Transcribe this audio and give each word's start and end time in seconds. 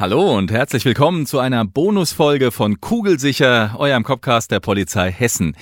Hallo 0.00 0.34
und 0.34 0.50
herzlich 0.50 0.86
willkommen 0.86 1.26
zu 1.26 1.40
einer 1.40 1.66
Bonusfolge 1.66 2.52
von 2.52 2.80
Kugelsicher, 2.80 3.74
eurem 3.76 4.02
Copcast 4.02 4.50
der 4.50 4.58
Polizei 4.58 5.12
Hessen. 5.12 5.54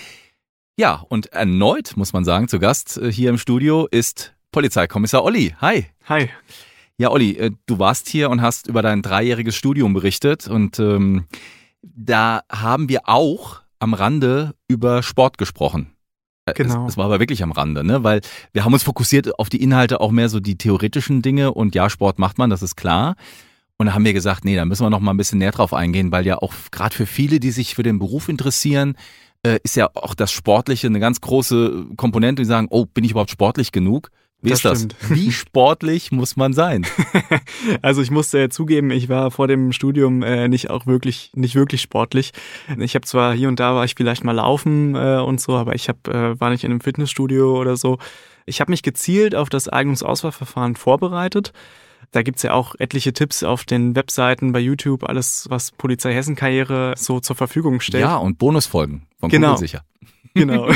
Ja, 0.78 1.04
und 1.08 1.32
erneut, 1.32 1.96
muss 1.96 2.12
man 2.12 2.24
sagen, 2.24 2.46
zu 2.46 2.60
Gast 2.60 2.98
äh, 2.98 3.10
hier 3.10 3.30
im 3.30 3.38
Studio 3.38 3.88
ist 3.90 4.36
Polizeikommissar 4.52 5.24
Olli. 5.24 5.56
Hi. 5.60 5.86
Hi. 6.08 6.30
Ja, 6.98 7.10
Olli, 7.10 7.32
äh, 7.32 7.50
du 7.66 7.80
warst 7.80 8.06
hier 8.06 8.30
und 8.30 8.40
hast 8.40 8.68
über 8.68 8.80
dein 8.80 9.02
dreijähriges 9.02 9.56
Studium 9.56 9.92
berichtet 9.92 10.46
und 10.46 10.78
ähm, 10.78 11.24
da 11.82 12.42
haben 12.48 12.88
wir 12.88 13.08
auch 13.08 13.62
am 13.80 13.92
Rande 13.92 14.54
über 14.68 15.02
Sport 15.02 15.36
gesprochen. 15.38 15.90
Äh, 16.46 16.52
genau. 16.52 16.84
Es, 16.86 16.92
es, 16.92 16.96
war 16.96 17.06
aber 17.06 17.18
wirklich 17.18 17.42
am 17.42 17.50
Rande, 17.50 17.82
ne? 17.82 18.04
Weil 18.04 18.20
wir 18.52 18.64
haben 18.64 18.72
uns 18.72 18.84
fokussiert 18.84 19.36
auf 19.40 19.48
die 19.48 19.60
Inhalte, 19.60 20.00
auch 20.00 20.12
mehr 20.12 20.28
so 20.28 20.38
die 20.38 20.56
theoretischen 20.56 21.22
Dinge 21.22 21.52
und 21.52 21.74
ja, 21.74 21.90
Sport 21.90 22.20
macht 22.20 22.38
man, 22.38 22.50
das 22.50 22.62
ist 22.62 22.76
klar. 22.76 23.16
Und 23.78 23.86
da 23.86 23.94
haben 23.94 24.04
wir 24.04 24.12
gesagt, 24.12 24.44
nee, 24.44 24.56
da 24.56 24.64
müssen 24.64 24.84
wir 24.84 24.90
noch 24.90 24.98
mal 24.98 25.12
ein 25.12 25.16
bisschen 25.16 25.38
näher 25.38 25.52
drauf 25.52 25.72
eingehen, 25.72 26.10
weil 26.10 26.26
ja 26.26 26.38
auch 26.38 26.52
gerade 26.72 26.94
für 26.94 27.06
viele, 27.06 27.38
die 27.38 27.52
sich 27.52 27.76
für 27.76 27.84
den 27.84 28.00
Beruf 28.00 28.28
interessieren, 28.28 28.96
äh, 29.44 29.60
ist 29.62 29.76
ja 29.76 29.88
auch 29.94 30.14
das 30.14 30.32
Sportliche 30.32 30.88
eine 30.88 30.98
ganz 30.98 31.20
große 31.20 31.86
Komponente, 31.96 32.42
die 32.42 32.48
sagen, 32.48 32.66
oh, 32.70 32.86
bin 32.86 33.04
ich 33.04 33.12
überhaupt 33.12 33.30
sportlich 33.30 33.70
genug? 33.70 34.10
Wie 34.40 34.50
das 34.50 34.58
ist 34.58 34.64
das? 34.64 34.78
Stimmt. 34.78 34.96
Wie 35.10 35.30
sportlich 35.32 36.10
muss 36.10 36.36
man 36.36 36.52
sein? 36.54 36.86
also 37.82 38.02
ich 38.02 38.10
musste 38.10 38.48
zugeben, 38.48 38.90
ich 38.90 39.08
war 39.08 39.30
vor 39.30 39.46
dem 39.46 39.70
Studium 39.70 40.22
äh, 40.22 40.48
nicht 40.48 40.70
auch 40.70 40.86
wirklich 40.86 41.30
nicht 41.36 41.54
wirklich 41.54 41.80
sportlich. 41.80 42.32
Ich 42.78 42.96
habe 42.96 43.06
zwar 43.06 43.32
hier 43.32 43.46
und 43.46 43.60
da 43.60 43.76
war 43.76 43.84
ich 43.84 43.94
vielleicht 43.96 44.24
mal 44.24 44.32
laufen 44.32 44.96
äh, 44.96 45.20
und 45.24 45.40
so, 45.40 45.54
aber 45.54 45.76
ich 45.76 45.88
hab, 45.88 46.08
äh, 46.08 46.38
war 46.40 46.50
nicht 46.50 46.64
in 46.64 46.72
einem 46.72 46.80
Fitnessstudio 46.80 47.56
oder 47.60 47.76
so. 47.76 47.98
Ich 48.44 48.60
habe 48.60 48.72
mich 48.72 48.82
gezielt 48.82 49.36
auf 49.36 49.50
das 49.50 49.68
Eignungsauswahlverfahren 49.68 50.74
vorbereitet. 50.74 51.52
Da 52.12 52.22
gibt's 52.22 52.42
ja 52.42 52.54
auch 52.54 52.74
etliche 52.78 53.12
Tipps 53.12 53.42
auf 53.42 53.64
den 53.64 53.94
Webseiten, 53.94 54.52
bei 54.52 54.60
YouTube, 54.60 55.04
alles, 55.04 55.46
was 55.50 55.72
Polizei 55.72 56.14
Hessen 56.14 56.36
Karriere 56.36 56.94
so 56.96 57.20
zur 57.20 57.36
Verfügung 57.36 57.80
stellt. 57.80 58.02
Ja, 58.02 58.16
und 58.16 58.38
Bonusfolgen 58.38 59.06
von 59.18 59.28
genau. 59.28 59.56
sicher. 59.56 59.82
Genau, 60.34 60.68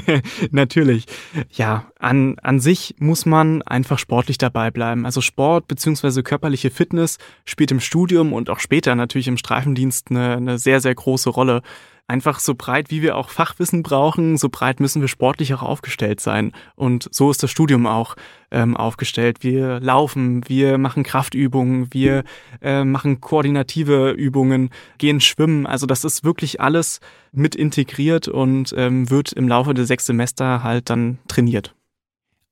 natürlich. 0.50 1.06
Ja, 1.52 1.86
an, 1.98 2.38
an 2.42 2.60
sich 2.60 2.96
muss 2.98 3.24
man 3.24 3.62
einfach 3.62 3.98
sportlich 3.98 4.36
dabei 4.38 4.70
bleiben. 4.70 5.06
Also 5.06 5.20
Sport 5.20 5.68
beziehungsweise 5.68 6.22
körperliche 6.22 6.70
Fitness 6.70 7.18
spielt 7.44 7.70
im 7.70 7.80
Studium 7.80 8.32
und 8.32 8.50
auch 8.50 8.60
später 8.60 8.94
natürlich 8.94 9.28
im 9.28 9.38
Streifendienst 9.38 10.10
eine, 10.10 10.36
eine 10.36 10.58
sehr, 10.58 10.80
sehr 10.80 10.94
große 10.94 11.30
Rolle 11.30 11.62
einfach 12.08 12.38
so 12.38 12.54
breit, 12.54 12.90
wie 12.90 13.02
wir 13.02 13.16
auch 13.16 13.30
Fachwissen 13.30 13.82
brauchen, 13.82 14.36
so 14.36 14.48
breit 14.48 14.80
müssen 14.80 15.00
wir 15.00 15.08
sportlich 15.08 15.54
auch 15.54 15.62
aufgestellt 15.62 16.20
sein. 16.20 16.52
Und 16.74 17.08
so 17.10 17.30
ist 17.30 17.42
das 17.42 17.50
Studium 17.50 17.86
auch 17.86 18.16
ähm, 18.50 18.76
aufgestellt. 18.76 19.38
Wir 19.42 19.80
laufen, 19.80 20.48
wir 20.48 20.78
machen 20.78 21.02
Kraftübungen, 21.02 21.92
wir 21.92 22.24
äh, 22.62 22.84
machen 22.84 23.20
koordinative 23.20 24.12
Übungen, 24.12 24.70
gehen 24.98 25.20
schwimmen. 25.20 25.66
Also 25.66 25.86
das 25.86 26.04
ist 26.04 26.24
wirklich 26.24 26.60
alles 26.60 27.00
mit 27.32 27.54
integriert 27.54 28.28
und 28.28 28.72
ähm, 28.76 29.10
wird 29.10 29.32
im 29.32 29.48
Laufe 29.48 29.74
der 29.74 29.84
sechs 29.84 30.06
Semester 30.06 30.62
halt 30.62 30.90
dann 30.90 31.18
trainiert. 31.28 31.74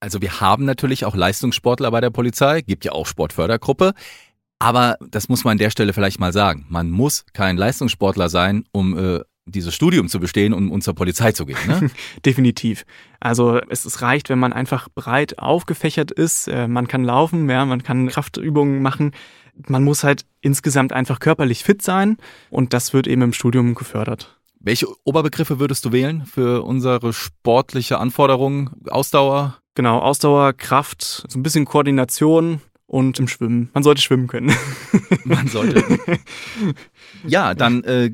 Also 0.00 0.20
wir 0.20 0.40
haben 0.40 0.64
natürlich 0.64 1.04
auch 1.04 1.14
Leistungssportler 1.14 1.90
bei 1.90 2.00
der 2.00 2.10
Polizei, 2.10 2.60
gibt 2.60 2.84
ja 2.84 2.92
auch 2.92 3.06
Sportfördergruppe. 3.06 3.94
Aber 4.58 4.96
das 5.10 5.28
muss 5.28 5.44
man 5.44 5.52
an 5.52 5.58
der 5.58 5.70
Stelle 5.70 5.92
vielleicht 5.92 6.20
mal 6.20 6.32
sagen. 6.32 6.66
Man 6.68 6.90
muss 6.90 7.24
kein 7.32 7.56
Leistungssportler 7.56 8.28
sein, 8.28 8.64
um 8.72 8.96
äh, 8.96 9.20
dieses 9.46 9.74
Studium 9.74 10.08
zu 10.08 10.20
bestehen 10.20 10.52
und, 10.52 10.70
um 10.70 10.80
zur 10.80 10.94
Polizei 10.94 11.32
zu 11.32 11.46
gehen. 11.46 11.58
Ne? 11.66 11.90
Definitiv. 12.24 12.84
Also 13.20 13.58
es, 13.68 13.84
es 13.84 14.02
reicht, 14.02 14.28
wenn 14.28 14.38
man 14.38 14.52
einfach 14.52 14.88
breit 14.94 15.38
aufgefächert 15.38 16.10
ist. 16.10 16.48
Äh, 16.48 16.68
man 16.68 16.88
kann 16.88 17.04
laufen, 17.04 17.48
ja, 17.48 17.64
man 17.64 17.82
kann 17.82 18.08
Kraftübungen 18.08 18.82
machen. 18.82 19.12
Man 19.68 19.84
muss 19.84 20.02
halt 20.02 20.24
insgesamt 20.40 20.92
einfach 20.92 21.20
körperlich 21.20 21.62
fit 21.62 21.82
sein 21.82 22.16
und 22.50 22.72
das 22.72 22.92
wird 22.92 23.06
eben 23.06 23.22
im 23.22 23.32
Studium 23.32 23.74
gefördert. 23.74 24.38
Welche 24.58 24.86
Oberbegriffe 25.04 25.60
würdest 25.60 25.84
du 25.84 25.92
wählen 25.92 26.24
für 26.24 26.62
unsere 26.62 27.12
sportliche 27.12 27.98
Anforderungen? 27.98 28.70
Ausdauer? 28.88 29.58
Genau, 29.74 29.98
Ausdauer, 29.98 30.54
Kraft, 30.54 31.02
so 31.02 31.38
ein 31.38 31.42
bisschen 31.42 31.66
Koordination 31.66 32.62
und 32.86 33.18
im 33.18 33.28
Schwimmen. 33.28 33.70
Man 33.74 33.82
sollte 33.82 34.00
schwimmen 34.00 34.26
können. 34.26 34.52
Man 35.24 35.48
sollte. 35.48 35.84
Ja, 37.26 37.54
dann 37.54 37.82
äh, 37.84 38.10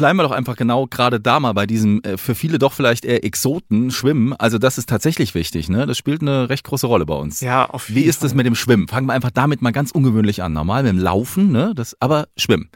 bleiben 0.00 0.18
wir 0.18 0.22
doch 0.22 0.30
einfach 0.30 0.56
genau 0.56 0.86
gerade 0.86 1.20
da 1.20 1.38
mal 1.40 1.52
bei 1.52 1.66
diesem 1.66 2.02
äh, 2.04 2.16
für 2.16 2.34
viele 2.34 2.58
doch 2.58 2.72
vielleicht 2.72 3.04
eher 3.04 3.22
Exoten 3.22 3.90
Schwimmen. 3.90 4.32
Also 4.32 4.56
das 4.56 4.78
ist 4.78 4.88
tatsächlich 4.88 5.34
wichtig, 5.34 5.68
ne? 5.68 5.86
Das 5.86 5.98
spielt 5.98 6.22
eine 6.22 6.48
recht 6.48 6.64
große 6.64 6.86
Rolle 6.86 7.04
bei 7.04 7.12
uns. 7.14 7.42
Ja, 7.42 7.66
auf 7.66 7.90
jeden 7.90 8.00
Wie 8.00 8.04
ist 8.06 8.24
das 8.24 8.32
mit 8.32 8.46
dem 8.46 8.54
Schwimmen? 8.54 8.88
Fangen 8.88 9.06
wir 9.06 9.12
einfach 9.12 9.30
damit 9.30 9.60
mal 9.60 9.72
ganz 9.72 9.90
ungewöhnlich 9.90 10.42
an. 10.42 10.54
Normal 10.54 10.84
mit 10.84 10.92
dem 10.92 10.98
Laufen, 10.98 11.52
ne? 11.52 11.74
Das, 11.76 11.98
aber 12.00 12.28
Schwimmen. 12.38 12.70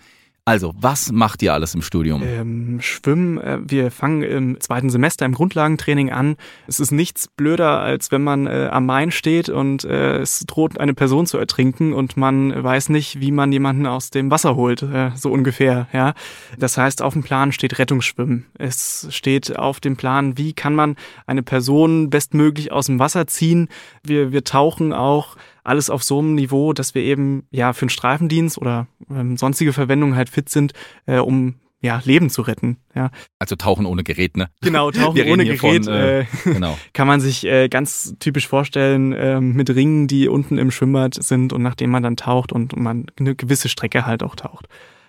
Also, 0.46 0.74
was 0.76 1.10
macht 1.10 1.40
ihr 1.40 1.54
alles 1.54 1.74
im 1.74 1.80
Studium? 1.80 2.22
Ähm, 2.22 2.78
Schwimmen, 2.82 3.38
äh, 3.38 3.60
wir 3.64 3.90
fangen 3.90 4.22
im 4.22 4.60
zweiten 4.60 4.90
Semester 4.90 5.24
im 5.24 5.32
Grundlagentraining 5.32 6.12
an. 6.12 6.36
Es 6.66 6.80
ist 6.80 6.90
nichts 6.90 7.28
blöder, 7.28 7.80
als 7.80 8.12
wenn 8.12 8.22
man 8.22 8.46
äh, 8.46 8.68
am 8.70 8.84
Main 8.84 9.10
steht 9.10 9.48
und 9.48 9.84
äh, 9.84 10.18
es 10.18 10.40
droht 10.40 10.78
eine 10.78 10.92
Person 10.92 11.24
zu 11.24 11.38
ertrinken 11.38 11.94
und 11.94 12.18
man 12.18 12.62
weiß 12.62 12.90
nicht, 12.90 13.20
wie 13.20 13.30
man 13.30 13.52
jemanden 13.52 13.86
aus 13.86 14.10
dem 14.10 14.30
Wasser 14.30 14.54
holt, 14.54 14.82
äh, 14.82 15.12
so 15.14 15.32
ungefähr. 15.32 15.88
Ja, 15.94 16.12
Das 16.58 16.76
heißt, 16.76 17.00
auf 17.00 17.14
dem 17.14 17.22
Plan 17.22 17.50
steht 17.50 17.78
Rettungsschwimmen. 17.78 18.44
Es 18.58 19.06
steht 19.08 19.56
auf 19.56 19.80
dem 19.80 19.96
Plan, 19.96 20.36
wie 20.36 20.52
kann 20.52 20.74
man 20.74 20.96
eine 21.26 21.42
Person 21.42 22.10
bestmöglich 22.10 22.70
aus 22.70 22.84
dem 22.84 22.98
Wasser 22.98 23.26
ziehen. 23.26 23.68
Wir, 24.02 24.30
wir 24.30 24.44
tauchen 24.44 24.92
auch 24.92 25.36
alles 25.64 25.90
auf 25.90 26.02
so 26.02 26.18
einem 26.20 26.34
Niveau, 26.34 26.72
dass 26.72 26.94
wir 26.94 27.02
eben 27.02 27.46
ja 27.50 27.72
für 27.72 27.82
einen 27.82 27.90
Streifendienst 27.90 28.58
oder 28.58 28.86
ähm, 29.10 29.36
sonstige 29.36 29.72
Verwendung 29.72 30.14
halt 30.14 30.28
fit 30.28 30.48
sind, 30.48 30.72
äh, 31.06 31.18
um 31.18 31.56
ja, 31.84 32.00
Leben 32.02 32.30
zu 32.30 32.40
retten. 32.40 32.78
Ja. 32.94 33.10
Also 33.38 33.56
tauchen 33.56 33.84
ohne 33.84 34.04
Gerät, 34.04 34.38
ne? 34.38 34.48
Genau, 34.62 34.90
tauchen 34.90 35.28
ohne 35.28 35.44
Gerät. 35.44 35.84
Von, 35.84 35.88
äh, 35.88 36.20
äh, 36.20 36.24
genau. 36.44 36.78
Kann 36.94 37.06
man 37.06 37.20
sich 37.20 37.44
äh, 37.44 37.68
ganz 37.68 38.14
typisch 38.20 38.48
vorstellen 38.48 39.12
äh, 39.12 39.38
mit 39.40 39.68
Ringen, 39.68 40.06
die 40.06 40.28
unten 40.28 40.56
im 40.56 40.70
Schwimmbad 40.70 41.14
sind 41.22 41.52
und 41.52 41.62
nachdem 41.62 41.90
man 41.90 42.02
dann 42.02 42.16
taucht 42.16 42.52
und 42.52 42.74
man 42.76 43.06
eine 43.18 43.34
gewisse 43.34 43.68
Strecke 43.68 44.06
halt 44.06 44.22
auch 44.22 44.34
taucht. 44.34 44.66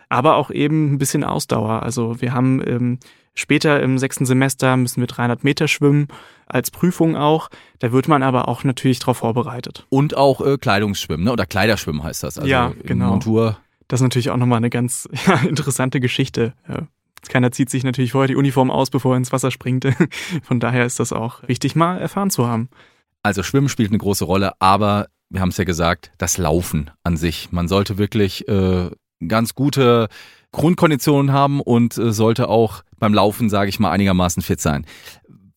Aber 0.09 0.35
auch 0.35 0.51
eben 0.51 0.93
ein 0.93 0.97
bisschen 0.97 1.23
Ausdauer. 1.23 1.83
Also 1.83 2.21
wir 2.21 2.33
haben 2.33 2.61
ähm, 2.65 2.99
Später 3.37 3.83
im 3.83 3.97
sechsten 3.97 4.25
Semester 4.25 4.77
müssen 4.77 5.01
wir 5.01 5.07
300 5.07 5.43
Meter 5.43 5.67
schwimmen, 5.67 6.07
als 6.47 6.71
Prüfung 6.71 7.17
auch. 7.17 7.49
Da 7.79 7.91
wird 7.91 8.07
man 8.07 8.23
aber 8.23 8.47
auch 8.47 8.63
natürlich 8.63 8.99
darauf 8.99 9.17
vorbereitet. 9.17 9.85
Und 9.89 10.15
auch 10.15 10.39
äh, 10.39 10.57
Kleidungsschwimmen, 10.57 11.25
ne? 11.25 11.33
oder 11.33 11.45
Kleiderschwimmen 11.45 12.01
heißt 12.01 12.23
das. 12.23 12.37
Also 12.37 12.49
ja, 12.49 12.71
genau. 12.83 13.09
Montur. 13.09 13.57
Das 13.89 13.99
ist 13.99 14.03
natürlich 14.03 14.29
auch 14.29 14.37
nochmal 14.37 14.57
eine 14.57 14.69
ganz 14.69 15.09
ja, 15.27 15.35
interessante 15.39 15.99
Geschichte. 15.99 16.53
Ja. 16.69 16.87
Keiner 17.27 17.51
zieht 17.51 17.69
sich 17.69 17.83
natürlich 17.83 18.13
vorher 18.13 18.29
die 18.29 18.37
Uniform 18.37 18.71
aus, 18.71 18.89
bevor 18.89 19.15
er 19.15 19.17
ins 19.17 19.33
Wasser 19.33 19.51
springt. 19.51 19.85
Von 20.43 20.61
daher 20.61 20.85
ist 20.85 21.01
das 21.01 21.11
auch 21.11 21.45
wichtig, 21.45 21.75
mal 21.75 21.97
erfahren 21.97 22.29
zu 22.29 22.47
haben. 22.47 22.69
Also 23.21 23.43
Schwimmen 23.43 23.67
spielt 23.67 23.89
eine 23.89 23.97
große 23.97 24.23
Rolle, 24.23 24.53
aber 24.59 25.07
wir 25.29 25.41
haben 25.41 25.49
es 25.49 25.57
ja 25.57 25.65
gesagt, 25.65 26.11
das 26.19 26.37
Laufen 26.37 26.91
an 27.03 27.17
sich. 27.17 27.51
Man 27.51 27.67
sollte 27.67 27.97
wirklich 27.97 28.47
äh, 28.47 28.91
ganz 29.27 29.55
gute 29.55 30.07
Grundkonditionen 30.51 31.31
haben 31.31 31.61
und 31.61 31.97
äh, 31.97 32.11
sollte 32.13 32.47
auch 32.47 32.83
beim 32.97 33.13
Laufen, 33.13 33.49
sage 33.49 33.69
ich 33.69 33.79
mal, 33.79 33.91
einigermaßen 33.91 34.41
fit 34.41 34.61
sein. 34.61 34.85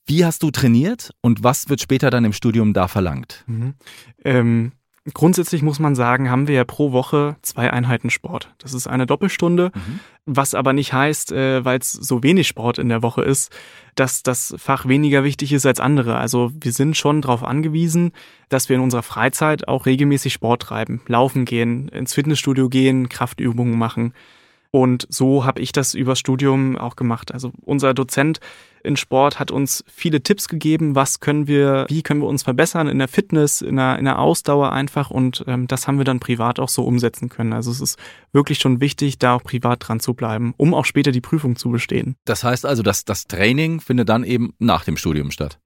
Wie 0.06 0.24
hast 0.24 0.42
du 0.42 0.50
trainiert 0.50 1.10
und 1.20 1.44
was 1.44 1.68
wird 1.68 1.80
später 1.80 2.10
dann 2.10 2.24
im 2.24 2.32
Studium 2.32 2.72
da 2.72 2.88
verlangt? 2.88 3.44
Mhm. 3.46 3.74
Ähm, 4.24 4.72
grundsätzlich 5.14 5.62
muss 5.62 5.78
man 5.78 5.94
sagen, 5.94 6.30
haben 6.30 6.48
wir 6.48 6.54
ja 6.54 6.64
pro 6.64 6.92
Woche 6.92 7.36
zwei 7.42 7.72
Einheiten 7.72 8.10
Sport. 8.10 8.54
Das 8.58 8.74
ist 8.74 8.86
eine 8.86 9.06
Doppelstunde, 9.06 9.70
mhm. 9.74 10.00
was 10.26 10.54
aber 10.54 10.72
nicht 10.72 10.92
heißt, 10.92 11.32
äh, 11.32 11.64
weil 11.64 11.78
es 11.78 11.92
so 11.92 12.22
wenig 12.22 12.48
Sport 12.48 12.78
in 12.78 12.88
der 12.88 13.02
Woche 13.02 13.22
ist, 13.22 13.54
dass 13.94 14.22
das 14.22 14.54
Fach 14.58 14.86
weniger 14.86 15.24
wichtig 15.24 15.52
ist 15.52 15.66
als 15.66 15.80
andere. 15.80 16.16
Also 16.16 16.50
wir 16.60 16.72
sind 16.72 16.96
schon 16.96 17.22
darauf 17.22 17.42
angewiesen, 17.42 18.12
dass 18.48 18.68
wir 18.68 18.76
in 18.76 18.82
unserer 18.82 19.02
Freizeit 19.02 19.68
auch 19.68 19.86
regelmäßig 19.86 20.32
Sport 20.32 20.62
treiben, 20.62 21.00
laufen 21.06 21.44
gehen, 21.44 21.88
ins 21.88 22.14
Fitnessstudio 22.14 22.68
gehen, 22.68 23.08
Kraftübungen 23.08 23.78
machen. 23.78 24.14
Und 24.70 25.06
so 25.08 25.44
habe 25.44 25.60
ich 25.60 25.72
das 25.72 25.94
übers 25.94 26.18
Studium 26.18 26.76
auch 26.76 26.96
gemacht. 26.96 27.32
Also 27.32 27.52
unser 27.62 27.94
Dozent 27.94 28.40
in 28.84 28.96
Sport 28.96 29.38
hat 29.38 29.50
uns 29.50 29.82
viele 29.88 30.22
Tipps 30.22 30.48
gegeben, 30.48 30.94
was 30.94 31.20
können 31.20 31.46
wir, 31.46 31.86
wie 31.88 32.02
können 32.02 32.20
wir 32.20 32.28
uns 32.28 32.42
verbessern 32.42 32.86
in 32.86 32.98
der 32.98 33.08
Fitness, 33.08 33.60
in 33.60 33.76
der, 33.76 33.98
in 33.98 34.04
der 34.04 34.18
Ausdauer 34.18 34.72
einfach. 34.72 35.10
Und 35.10 35.44
ähm, 35.46 35.66
das 35.66 35.88
haben 35.88 35.98
wir 35.98 36.04
dann 36.04 36.20
privat 36.20 36.60
auch 36.60 36.68
so 36.68 36.84
umsetzen 36.84 37.28
können. 37.28 37.52
Also 37.52 37.70
es 37.70 37.80
ist 37.80 37.98
wirklich 38.32 38.58
schon 38.58 38.80
wichtig, 38.80 39.18
da 39.18 39.34
auch 39.34 39.42
privat 39.42 39.88
dran 39.88 40.00
zu 40.00 40.14
bleiben, 40.14 40.54
um 40.56 40.74
auch 40.74 40.84
später 40.84 41.12
die 41.12 41.20
Prüfung 41.20 41.56
zu 41.56 41.70
bestehen. 41.70 42.16
Das 42.24 42.44
heißt 42.44 42.66
also, 42.66 42.82
dass 42.82 43.04
das 43.04 43.24
Training 43.24 43.80
findet 43.80 44.08
dann 44.08 44.24
eben 44.24 44.52
nach 44.58 44.84
dem 44.84 44.96
Studium 44.96 45.30
statt. 45.30 45.58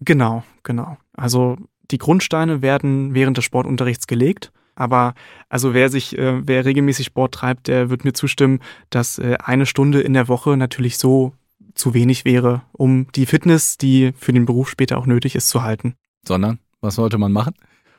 Genau, 0.00 0.44
genau. 0.62 0.96
Also 1.12 1.56
die 1.90 1.98
Grundsteine 1.98 2.62
werden 2.62 3.14
während 3.14 3.36
des 3.36 3.44
Sportunterrichts 3.44 4.06
gelegt. 4.06 4.52
Aber 4.74 5.14
also 5.48 5.74
wer 5.74 5.88
sich, 5.88 6.18
äh, 6.18 6.46
wer 6.46 6.64
regelmäßig 6.64 7.06
Sport 7.06 7.34
treibt, 7.34 7.68
der 7.68 7.90
wird 7.90 8.04
mir 8.04 8.12
zustimmen, 8.12 8.60
dass 8.90 9.18
äh, 9.18 9.36
eine 9.42 9.66
Stunde 9.66 10.00
in 10.00 10.14
der 10.14 10.28
Woche 10.28 10.56
natürlich 10.56 10.98
so 10.98 11.32
zu 11.74 11.94
wenig 11.94 12.24
wäre, 12.24 12.62
um 12.72 13.06
die 13.14 13.26
Fitness, 13.26 13.78
die 13.78 14.12
für 14.16 14.32
den 14.32 14.46
Beruf 14.46 14.68
später 14.70 14.98
auch 14.98 15.06
nötig 15.06 15.34
ist, 15.34 15.48
zu 15.48 15.62
halten. 15.62 15.94
Sondern, 16.26 16.58
was 16.80 16.94
sollte 16.94 17.18
man 17.18 17.32
machen? 17.32 17.54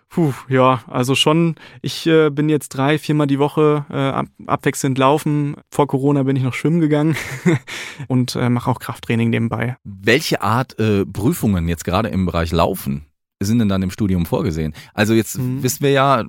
Puh, 0.10 0.34
ja, 0.48 0.82
also 0.88 1.16
schon, 1.16 1.56
ich 1.82 2.08
äh, 2.08 2.30
bin 2.30 2.48
jetzt 2.48 2.70
drei, 2.70 2.98
viermal 2.98 3.28
die 3.28 3.40
Woche 3.40 3.86
äh, 3.90 3.96
ab, 3.96 4.28
abwechselnd 4.46 4.98
laufen. 4.98 5.56
Vor 5.72 5.88
Corona 5.88 6.24
bin 6.24 6.36
ich 6.36 6.44
noch 6.44 6.54
schwimmen 6.54 6.80
gegangen 6.80 7.18
und 8.08 8.36
äh, 8.36 8.50
mache 8.50 8.70
auch 8.70 8.80
Krafttraining 8.80 9.30
nebenbei. 9.30 9.78
Welche 9.84 10.42
Art 10.42 10.80
äh, 10.80 11.06
Prüfungen 11.06 11.68
jetzt 11.68 11.84
gerade 11.84 12.10
im 12.10 12.26
Bereich 12.26 12.52
Laufen 12.52 13.08
sind 13.42 13.60
denn 13.60 13.70
dann 13.70 13.84
im 13.84 13.92
Studium 13.92 14.26
vorgesehen? 14.26 14.74
Also 14.94 15.14
jetzt 15.14 15.38
mhm. 15.38 15.62
wissen 15.62 15.84
wir 15.84 15.92
ja, 15.92 16.24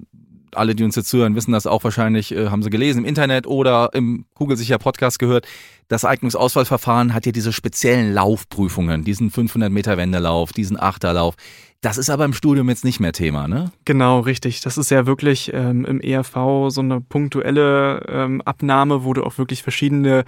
alle, 0.52 0.74
die 0.74 0.84
uns 0.84 0.96
jetzt 0.96 1.08
zuhören, 1.08 1.34
wissen 1.34 1.52
das 1.52 1.66
auch 1.66 1.84
wahrscheinlich, 1.84 2.32
äh, 2.32 2.48
haben 2.48 2.62
sie 2.62 2.70
gelesen 2.70 3.00
im 3.00 3.04
Internet 3.04 3.46
oder 3.46 3.90
im 3.92 4.26
Kugelsicher 4.34 4.78
Podcast 4.78 5.18
gehört. 5.18 5.46
Das 5.88 6.04
Eignungsauswahlverfahren 6.04 7.14
hat 7.14 7.26
ja 7.26 7.32
diese 7.32 7.52
speziellen 7.52 8.12
Laufprüfungen, 8.12 9.04
diesen 9.04 9.30
500 9.30 9.70
Meter 9.70 9.96
Wendelauf, 9.96 10.52
diesen 10.52 10.80
Achterlauf. 10.80 11.34
Das 11.80 11.98
ist 11.98 12.10
aber 12.10 12.24
im 12.24 12.32
Studium 12.32 12.68
jetzt 12.68 12.84
nicht 12.84 13.00
mehr 13.00 13.12
Thema, 13.12 13.46
ne? 13.46 13.70
Genau, 13.84 14.20
richtig. 14.20 14.60
Das 14.62 14.78
ist 14.78 14.90
ja 14.90 15.06
wirklich 15.06 15.52
ähm, 15.54 15.84
im 15.84 16.00
ERV 16.00 16.68
so 16.68 16.80
eine 16.80 17.00
punktuelle 17.00 18.04
ähm, 18.08 18.40
Abnahme, 18.42 19.04
wo 19.04 19.12
du 19.12 19.22
auch 19.22 19.38
wirklich 19.38 19.62
verschiedene 19.62 20.24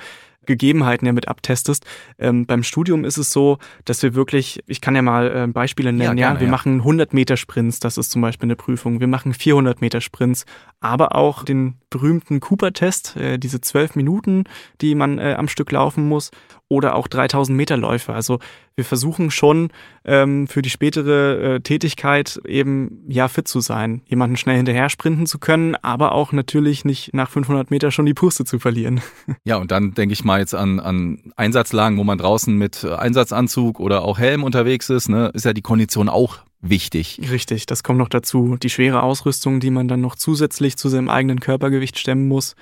Gegebenheiten 0.48 1.06
ja 1.06 1.12
mit 1.12 1.28
abtestest. 1.28 1.86
Ähm, 2.18 2.46
beim 2.46 2.64
Studium 2.64 3.04
ist 3.04 3.18
es 3.18 3.30
so, 3.30 3.58
dass 3.84 4.02
wir 4.02 4.14
wirklich, 4.14 4.60
ich 4.66 4.80
kann 4.80 4.96
ja 4.96 5.02
mal 5.02 5.30
äh, 5.30 5.46
Beispiele 5.46 5.92
nennen, 5.92 6.18
ja, 6.18 6.26
gerne, 6.26 6.34
ja 6.36 6.40
wir 6.40 6.46
ja. 6.46 6.50
machen 6.50 6.78
100 6.78 7.14
Meter 7.14 7.36
Sprints, 7.36 7.78
das 7.78 7.98
ist 7.98 8.10
zum 8.10 8.22
Beispiel 8.22 8.46
eine 8.46 8.56
Prüfung. 8.56 8.98
Wir 8.98 9.06
machen 9.06 9.34
400 9.34 9.80
Meter 9.80 10.00
Sprints, 10.00 10.44
aber 10.80 11.14
auch 11.14 11.44
den 11.44 11.76
berühmten 11.90 12.40
Cooper-Test, 12.40 13.16
äh, 13.16 13.38
diese 13.38 13.60
zwölf 13.60 13.94
Minuten, 13.94 14.44
die 14.80 14.94
man 14.94 15.18
äh, 15.18 15.34
am 15.38 15.48
Stück 15.48 15.70
laufen 15.70 16.08
muss, 16.08 16.30
oder 16.68 16.96
auch 16.96 17.08
3000 17.08 17.56
Meter 17.56 17.76
Läufe. 17.76 18.12
Also 18.12 18.40
wir 18.76 18.84
versuchen 18.84 19.30
schon 19.30 19.70
ähm, 20.04 20.46
für 20.46 20.62
die 20.62 20.70
spätere 20.70 21.54
äh, 21.56 21.60
Tätigkeit 21.60 22.40
eben 22.46 23.04
ja 23.08 23.28
fit 23.28 23.48
zu 23.48 23.60
sein, 23.60 24.02
jemanden 24.06 24.36
schnell 24.36 24.56
hinterher 24.56 24.90
sprinten 24.90 25.26
zu 25.26 25.38
können, 25.38 25.74
aber 25.76 26.12
auch 26.12 26.32
natürlich 26.32 26.84
nicht 26.84 27.14
nach 27.14 27.30
500 27.30 27.70
Meter 27.70 27.90
schon 27.90 28.06
die 28.06 28.14
Puste 28.14 28.44
zu 28.44 28.58
verlieren. 28.58 29.00
Ja, 29.44 29.56
und 29.56 29.70
dann 29.70 29.94
denke 29.94 30.12
ich 30.12 30.24
mal 30.24 30.37
jetzt 30.38 30.54
an, 30.54 30.80
an 30.80 31.32
Einsatzlagen, 31.36 31.98
wo 31.98 32.04
man 32.04 32.18
draußen 32.18 32.56
mit 32.56 32.84
Einsatzanzug 32.84 33.80
oder 33.80 34.02
auch 34.02 34.18
Helm 34.18 34.44
unterwegs 34.44 34.90
ist, 34.90 35.08
ne, 35.08 35.30
ist 35.34 35.44
ja 35.44 35.52
die 35.52 35.62
Kondition 35.62 36.08
auch 36.08 36.38
wichtig. 36.60 37.20
Richtig, 37.30 37.66
das 37.66 37.82
kommt 37.82 37.98
noch 37.98 38.08
dazu. 38.08 38.56
Die 38.56 38.70
schwere 38.70 39.02
Ausrüstung, 39.02 39.60
die 39.60 39.70
man 39.70 39.88
dann 39.88 40.00
noch 40.00 40.16
zusätzlich 40.16 40.76
zu 40.76 40.88
seinem 40.88 41.08
eigenen 41.08 41.40
Körpergewicht 41.40 41.98
stemmen 41.98 42.28
muss, 42.28 42.56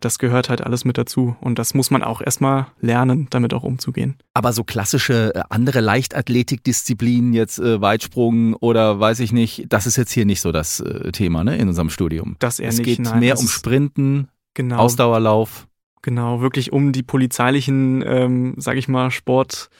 das 0.00 0.18
gehört 0.18 0.48
halt 0.48 0.62
alles 0.62 0.84
mit 0.84 0.96
dazu. 0.96 1.36
Und 1.40 1.58
das 1.58 1.74
muss 1.74 1.90
man 1.90 2.02
auch 2.02 2.20
erstmal 2.20 2.66
lernen, 2.80 3.26
damit 3.30 3.52
auch 3.52 3.64
umzugehen. 3.64 4.16
Aber 4.34 4.52
so 4.52 4.64
klassische 4.64 5.34
äh, 5.34 5.42
andere 5.50 5.80
Leichtathletikdisziplinen, 5.80 7.32
jetzt 7.32 7.58
äh, 7.58 7.80
Weitsprung 7.80 8.54
oder 8.54 9.00
weiß 9.00 9.20
ich 9.20 9.32
nicht, 9.32 9.66
das 9.68 9.86
ist 9.86 9.96
jetzt 9.96 10.12
hier 10.12 10.24
nicht 10.24 10.40
so 10.40 10.52
das 10.52 10.80
äh, 10.80 11.10
Thema 11.12 11.44
ne, 11.44 11.56
in 11.56 11.68
unserem 11.68 11.90
Studium. 11.90 12.36
Das 12.38 12.60
eher 12.60 12.68
es 12.68 12.78
nicht. 12.78 12.88
Es 12.88 12.96
geht 12.96 13.04
nein, 13.06 13.20
mehr 13.20 13.38
um 13.38 13.48
Sprinten, 13.48 14.28
genau, 14.54 14.76
Ausdauerlauf. 14.76 15.66
Genau, 16.02 16.40
wirklich 16.40 16.72
um 16.72 16.92
die 16.92 17.02
polizeilichen, 17.02 18.02
ähm, 18.06 18.54
sag 18.56 18.76
ich 18.76 18.88
mal, 18.88 19.10
Sport. 19.10 19.70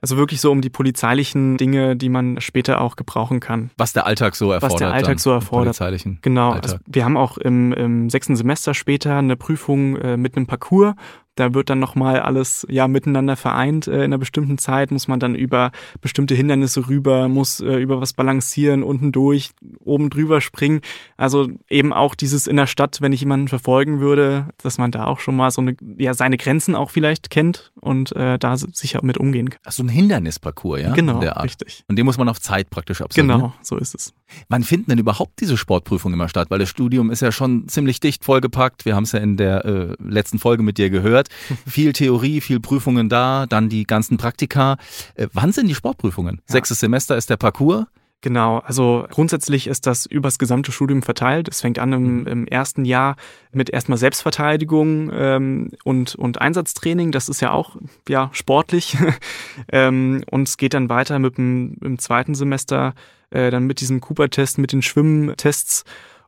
Also 0.00 0.18
wirklich 0.18 0.42
so 0.42 0.50
um 0.50 0.60
die 0.60 0.68
polizeilichen 0.68 1.56
Dinge, 1.56 1.96
die 1.96 2.10
man 2.10 2.38
später 2.42 2.82
auch 2.82 2.96
gebrauchen 2.96 3.40
kann. 3.40 3.70
Was 3.78 3.94
der 3.94 4.04
Alltag 4.04 4.36
so 4.36 4.52
erfordert. 4.52 4.72
Was 4.72 4.78
der 4.78 4.92
Alltag 4.92 5.18
so 5.18 5.30
erfordert. 5.30 5.68
Polizeilichen 5.68 6.18
genau. 6.20 6.52
Also 6.52 6.76
wir 6.84 7.06
haben 7.06 7.16
auch 7.16 7.38
im, 7.38 7.72
im 7.72 8.10
sechsten 8.10 8.36
Semester 8.36 8.74
später 8.74 9.16
eine 9.16 9.36
Prüfung 9.36 9.96
äh, 9.96 10.18
mit 10.18 10.36
einem 10.36 10.46
Parcours, 10.46 10.94
da 11.34 11.54
wird 11.54 11.70
dann 11.70 11.78
nochmal 11.78 12.20
alles 12.20 12.66
ja 12.70 12.88
miteinander 12.88 13.36
vereint. 13.36 13.86
Äh, 13.86 13.96
in 13.96 14.02
einer 14.02 14.18
bestimmten 14.18 14.58
Zeit 14.58 14.90
muss 14.90 15.08
man 15.08 15.20
dann 15.20 15.34
über 15.34 15.72
bestimmte 16.00 16.34
Hindernisse 16.34 16.88
rüber, 16.88 17.28
muss 17.28 17.60
äh, 17.60 17.76
über 17.76 18.00
was 18.00 18.12
balancieren, 18.12 18.82
unten 18.82 19.12
durch, 19.12 19.50
oben 19.80 20.10
drüber 20.10 20.40
springen. 20.40 20.80
Also 21.16 21.48
eben 21.68 21.92
auch 21.92 22.14
dieses 22.14 22.46
in 22.46 22.56
der 22.56 22.66
Stadt, 22.66 23.00
wenn 23.00 23.12
ich 23.12 23.20
jemanden 23.20 23.48
verfolgen 23.48 24.00
würde, 24.00 24.48
dass 24.58 24.78
man 24.78 24.90
da 24.90 25.06
auch 25.06 25.20
schon 25.20 25.36
mal 25.36 25.50
so 25.50 25.60
eine, 25.60 25.76
ja, 25.98 26.14
seine 26.14 26.36
Grenzen 26.36 26.74
auch 26.74 26.90
vielleicht 26.90 27.30
kennt 27.30 27.72
und 27.80 28.14
äh, 28.16 28.38
da 28.38 28.56
sicher 28.56 29.00
mit 29.02 29.18
umgehen 29.18 29.50
kann. 29.50 29.60
Ach, 29.64 29.72
so 29.72 29.82
ein 29.82 29.88
Hindernisparcours, 29.88 30.80
ja? 30.80 30.92
Genau, 30.92 31.18
richtig. 31.18 31.84
Und 31.88 31.96
den 31.96 32.06
muss 32.06 32.18
man 32.18 32.28
auf 32.28 32.40
Zeit 32.40 32.70
praktisch 32.70 33.00
absolvieren. 33.00 33.40
Genau, 33.40 33.54
so 33.62 33.76
ist 33.76 33.94
es. 33.94 34.14
Wann 34.48 34.62
finden 34.62 34.90
denn 34.90 34.98
überhaupt 34.98 35.40
diese 35.40 35.56
Sportprüfungen 35.56 36.14
immer 36.18 36.28
statt? 36.28 36.50
Weil 36.50 36.58
das 36.58 36.68
Studium 36.68 37.10
ist 37.10 37.20
ja 37.20 37.32
schon 37.32 37.68
ziemlich 37.68 38.00
dicht 38.00 38.24
vollgepackt. 38.24 38.84
Wir 38.84 38.96
haben 38.96 39.04
es 39.04 39.12
ja 39.12 39.20
in 39.20 39.36
der 39.36 39.64
äh, 39.64 39.94
letzten 39.98 40.38
Folge 40.38 40.62
mit 40.62 40.78
dir 40.78 40.90
gehört. 40.90 41.23
Viel 41.66 41.92
Theorie, 41.92 42.40
viel 42.40 42.60
Prüfungen 42.60 43.08
da, 43.08 43.46
dann 43.46 43.68
die 43.68 43.84
ganzen 43.84 44.16
Praktika. 44.16 44.76
Äh, 45.14 45.28
wann 45.32 45.52
sind 45.52 45.68
die 45.68 45.74
Sportprüfungen? 45.74 46.36
Ja. 46.36 46.52
Sechstes 46.52 46.80
Semester 46.80 47.16
ist 47.16 47.30
der 47.30 47.36
Parcours. 47.36 47.86
Genau, 48.24 48.60
also 48.60 49.06
grundsätzlich 49.10 49.66
ist 49.66 49.86
das 49.86 50.06
übers 50.06 50.38
gesamte 50.38 50.72
Studium 50.72 51.02
verteilt. 51.02 51.46
Es 51.46 51.60
fängt 51.60 51.78
an 51.78 51.92
im, 51.92 52.20
mhm. 52.20 52.26
im 52.26 52.46
ersten 52.46 52.86
Jahr 52.86 53.16
mit 53.52 53.68
erstmal 53.68 53.98
Selbstverteidigung 53.98 55.10
ähm, 55.12 55.72
und, 55.84 56.14
und 56.14 56.40
Einsatztraining. 56.40 57.12
Das 57.12 57.28
ist 57.28 57.42
ja 57.42 57.50
auch 57.50 57.76
ja, 58.08 58.30
sportlich. 58.32 58.96
ähm, 59.70 60.24
und 60.30 60.48
es 60.48 60.56
geht 60.56 60.72
dann 60.72 60.88
weiter 60.88 61.18
mit 61.18 61.36
dem 61.36 61.76
im 61.82 61.98
zweiten 61.98 62.34
Semester 62.34 62.94
äh, 63.28 63.50
dann 63.50 63.64
mit 63.64 63.82
diesem 63.82 64.00
Cooper-Test, 64.00 64.56
mit 64.56 64.72
den 64.72 64.80
Schwimmtests 64.80 65.84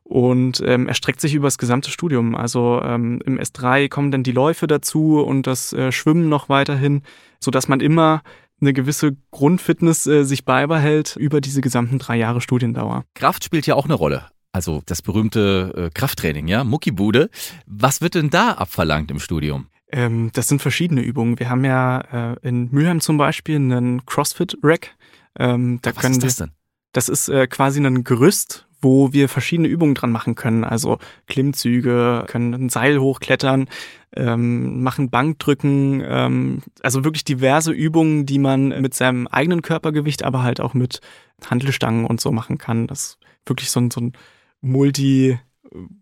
und 0.07 0.63
ähm, 0.65 0.87
erstreckt 0.87 1.19
sich 1.19 1.33
über 1.33 1.47
das 1.47 1.57
gesamte 1.57 1.91
Studium. 1.91 2.33
Also 2.35 2.81
ähm, 2.81 3.19
im 3.25 3.37
S3 3.39 3.89
kommen 3.89 4.11
dann 4.11 4.23
die 4.23 4.31
Läufe 4.31 4.65
dazu 4.65 5.21
und 5.21 5.47
das 5.47 5.73
äh, 5.73 5.91
Schwimmen 5.91 6.29
noch 6.29 6.47
weiterhin, 6.47 7.01
so 7.39 7.51
dass 7.51 7.67
man 7.67 7.81
immer 7.81 8.21
eine 8.61 8.73
gewisse 8.73 9.17
Grundfitness 9.31 10.07
äh, 10.07 10.23
sich 10.23 10.45
beibehält 10.45 11.17
über 11.17 11.41
diese 11.41 11.61
gesamten 11.61 11.99
drei 11.99 12.15
Jahre 12.17 12.41
Studiendauer. 12.41 13.03
Kraft 13.15 13.43
spielt 13.43 13.67
ja 13.67 13.75
auch 13.75 13.85
eine 13.85 13.93
Rolle. 13.95 14.25
Also 14.53 14.81
das 14.85 15.01
berühmte 15.01 15.73
äh, 15.75 15.89
Krafttraining, 15.93 16.47
ja, 16.47 16.63
Muckibude. 16.63 17.29
Was 17.65 18.01
wird 18.01 18.15
denn 18.15 18.29
da 18.29 18.53
abverlangt 18.53 19.11
im 19.11 19.19
Studium? 19.19 19.67
Ähm, 19.91 20.31
das 20.33 20.47
sind 20.47 20.61
verschiedene 20.61 21.01
Übungen. 21.01 21.37
Wir 21.37 21.49
haben 21.49 21.65
ja 21.65 22.31
äh, 22.31 22.47
in 22.47 22.69
Mülheim 22.71 23.01
zum 23.01 23.17
Beispiel 23.17 23.57
einen 23.57 24.05
CrossFit-Rack. 24.05 24.95
Ähm, 25.37 25.79
da 25.81 25.95
Was 25.95 26.01
können 26.01 26.15
ist 26.15 26.23
das 26.23 26.35
denn? 26.37 26.51
Das 26.93 27.09
ist 27.09 27.27
äh, 27.29 27.45
quasi 27.47 27.85
ein 27.85 28.03
Gerüst, 28.03 28.66
wo 28.81 29.13
wir 29.13 29.29
verschiedene 29.29 29.67
Übungen 29.67 29.95
dran 29.95 30.11
machen 30.11 30.35
können. 30.35 30.63
Also 30.63 30.99
Klimmzüge, 31.27 32.25
können 32.27 32.53
ein 32.53 32.69
Seil 32.69 32.99
hochklettern, 32.99 33.67
ähm, 34.15 34.81
machen 34.83 35.09
Bankdrücken, 35.09 36.03
ähm, 36.05 36.61
also 36.81 37.03
wirklich 37.03 37.23
diverse 37.23 37.71
Übungen, 37.71 38.25
die 38.25 38.39
man 38.39 38.69
mit 38.81 38.93
seinem 38.93 39.27
eigenen 39.27 39.61
Körpergewicht, 39.61 40.23
aber 40.23 40.43
halt 40.43 40.61
auch 40.61 40.73
mit 40.73 41.01
Handelstangen 41.49 42.05
und 42.05 42.21
so 42.21 42.31
machen 42.31 42.57
kann. 42.57 42.87
Das 42.87 43.03
ist 43.03 43.17
wirklich 43.45 43.69
so 43.69 43.79
ein, 43.79 43.91
so 43.91 44.01
ein 44.01 44.13
Multi, 44.61 45.39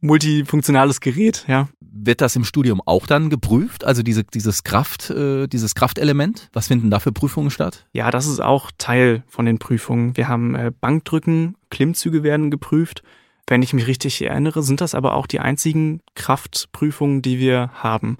multifunktionales 0.01 1.01
Gerät, 1.01 1.45
ja. 1.47 1.67
Wird 1.79 2.21
das 2.21 2.35
im 2.35 2.43
Studium 2.43 2.81
auch 2.85 3.07
dann 3.07 3.29
geprüft? 3.29 3.85
Also 3.85 4.03
diese, 4.03 4.23
dieses 4.23 4.63
Kraft, 4.63 5.09
äh, 5.09 5.47
dieses 5.47 5.75
Kraftelement? 5.75 6.49
Was 6.53 6.67
finden 6.67 6.91
da 6.91 6.99
für 6.99 7.11
Prüfungen 7.11 7.51
statt? 7.51 7.85
Ja, 7.93 8.11
das 8.11 8.27
ist 8.27 8.41
auch 8.41 8.71
Teil 8.77 9.23
von 9.27 9.45
den 9.45 9.59
Prüfungen. 9.59 10.17
Wir 10.17 10.27
haben 10.27 10.55
äh, 10.55 10.71
Bankdrücken, 10.79 11.55
Klimmzüge 11.69 12.23
werden 12.23 12.51
geprüft. 12.51 13.01
Wenn 13.47 13.61
ich 13.61 13.73
mich 13.73 13.87
richtig 13.87 14.21
erinnere, 14.21 14.63
sind 14.63 14.81
das 14.81 14.95
aber 14.95 15.13
auch 15.13 15.27
die 15.27 15.39
einzigen 15.39 16.01
Kraftprüfungen, 16.15 17.21
die 17.21 17.39
wir 17.39 17.69
haben. 17.73 18.17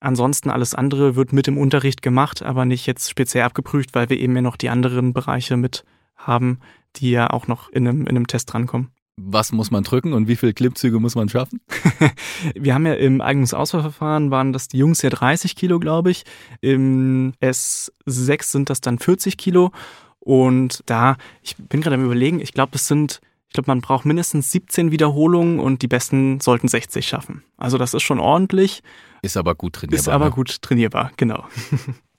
Ansonsten 0.00 0.50
alles 0.50 0.74
andere 0.74 1.14
wird 1.14 1.32
mit 1.32 1.46
im 1.46 1.58
Unterricht 1.58 2.02
gemacht, 2.02 2.42
aber 2.42 2.64
nicht 2.64 2.86
jetzt 2.86 3.08
speziell 3.08 3.44
abgeprüft, 3.44 3.94
weil 3.94 4.08
wir 4.10 4.18
eben 4.18 4.34
ja 4.34 4.42
noch 4.42 4.56
die 4.56 4.68
anderen 4.68 5.12
Bereiche 5.12 5.56
mit 5.56 5.84
haben, 6.16 6.58
die 6.96 7.10
ja 7.10 7.30
auch 7.30 7.46
noch 7.46 7.68
in 7.68 7.86
einem, 7.86 8.02
in 8.02 8.16
einem 8.16 8.26
Test 8.26 8.52
drankommen. 8.52 8.90
Was 9.16 9.52
muss 9.52 9.70
man 9.70 9.84
drücken 9.84 10.14
und 10.14 10.26
wie 10.26 10.36
viele 10.36 10.54
Klippzüge 10.54 10.98
muss 10.98 11.14
man 11.14 11.28
schaffen? 11.28 11.60
Wir 12.54 12.74
haben 12.74 12.86
ja 12.86 12.94
im 12.94 13.20
Eignungsauswahlverfahren 13.20 14.30
waren 14.30 14.52
das 14.52 14.68
die 14.68 14.78
Jungs 14.78 15.02
ja 15.02 15.10
30 15.10 15.54
Kilo, 15.54 15.78
glaube 15.78 16.10
ich. 16.10 16.24
Im 16.60 17.34
S6 17.42 18.44
sind 18.44 18.70
das 18.70 18.80
dann 18.80 18.98
40 18.98 19.36
Kilo. 19.36 19.70
Und 20.18 20.82
da, 20.86 21.16
ich 21.42 21.56
bin 21.56 21.82
gerade 21.82 21.94
am 21.94 22.04
überlegen, 22.04 22.40
ich 22.40 22.52
glaube, 22.54 22.76
es 22.76 22.86
sind, 22.86 23.20
ich 23.48 23.54
glaube, 23.54 23.70
man 23.70 23.80
braucht 23.80 24.06
mindestens 24.06 24.50
17 24.50 24.92
Wiederholungen 24.92 25.60
und 25.60 25.82
die 25.82 25.88
besten 25.88 26.40
sollten 26.40 26.68
60 26.68 27.06
schaffen. 27.06 27.42
Also 27.58 27.76
das 27.76 27.92
ist 27.92 28.02
schon 28.02 28.20
ordentlich. 28.20 28.82
Ist 29.20 29.36
aber 29.36 29.54
gut 29.54 29.74
trainierbar. 29.74 30.00
Ist 30.00 30.08
aber 30.08 30.24
ne? 30.26 30.30
gut 30.30 30.62
trainierbar, 30.62 31.12
genau. 31.16 31.44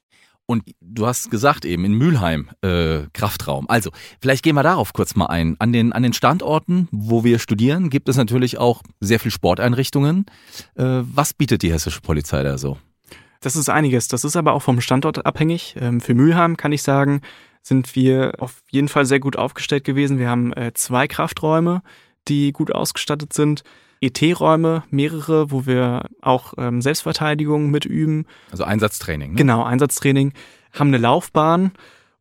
Und 0.45 0.63
du 0.81 1.07
hast 1.07 1.31
gesagt 1.31 1.63
eben 1.63 1.85
in 1.85 1.93
Mülheim 1.93 2.49
äh, 2.61 3.03
Kraftraum. 3.13 3.69
Also 3.69 3.91
vielleicht 4.21 4.43
gehen 4.43 4.55
wir 4.55 4.63
darauf 4.63 4.91
kurz 4.91 5.15
mal 5.15 5.27
ein. 5.27 5.55
An 5.59 5.71
den, 5.71 5.93
an 5.93 6.03
den 6.03 6.13
Standorten, 6.13 6.89
wo 6.91 7.23
wir 7.23 7.39
studieren, 7.39 7.89
gibt 7.89 8.09
es 8.09 8.17
natürlich 8.17 8.57
auch 8.57 8.83
sehr 8.99 9.19
viel 9.19 9.31
Sporteinrichtungen. 9.31 10.25
Äh, 10.75 11.01
was 11.03 11.33
bietet 11.33 11.61
die 11.61 11.71
hessische 11.71 12.01
Polizei 12.01 12.43
da 12.43 12.57
so? 12.57 12.77
Das 13.39 13.55
ist 13.55 13.69
einiges. 13.69 14.07
Das 14.07 14.23
ist 14.23 14.35
aber 14.35 14.53
auch 14.53 14.61
vom 14.61 14.81
Standort 14.81 15.25
abhängig. 15.25 15.75
Ähm, 15.79 16.01
für 16.01 16.13
Mülheim 16.13 16.57
kann 16.57 16.71
ich 16.71 16.83
sagen, 16.83 17.21
sind 17.61 17.95
wir 17.95 18.33
auf 18.39 18.61
jeden 18.69 18.89
Fall 18.89 19.05
sehr 19.05 19.19
gut 19.19 19.37
aufgestellt 19.37 19.85
gewesen. 19.85 20.19
Wir 20.19 20.29
haben 20.29 20.51
äh, 20.53 20.73
zwei 20.73 21.07
Krafträume, 21.07 21.81
die 22.27 22.51
gut 22.51 22.73
ausgestattet 22.73 23.33
sind. 23.33 23.63
ET-Räume, 24.03 24.83
mehrere, 24.89 25.51
wo 25.51 25.65
wir 25.65 26.09
auch 26.21 26.53
ähm, 26.57 26.81
Selbstverteidigung 26.81 27.71
mitüben. 27.71 28.25
Also 28.51 28.63
Einsatztraining. 28.63 29.31
Ne? 29.31 29.37
Genau, 29.37 29.63
Einsatztraining. 29.63 30.33
Haben 30.73 30.87
eine 30.89 30.97
Laufbahn 30.97 31.71